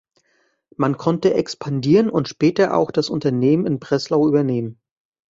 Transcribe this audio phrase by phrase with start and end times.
[0.77, 4.81] Man konnte expandieren und später auch das Unternehmen in Breslau übernehmen.